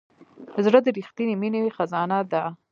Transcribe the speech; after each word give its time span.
زړه 0.65 0.79
د 0.83 0.87
رښتینې 0.97 1.35
مینې 1.41 1.61
خزانه 1.75 2.19
ده. 2.31 2.43